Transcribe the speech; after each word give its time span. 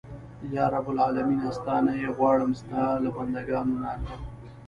یا 0.55 0.65
رب 0.75 0.87
العالمینه 0.93 1.49
ستا 1.57 1.75
نه 1.85 1.93
یې 2.01 2.09
غواړم 2.17 2.51
ستا 2.61 2.83
له 3.03 3.09
بنده 3.15 3.41
ګانو 3.49 3.75
نه. 3.83 3.91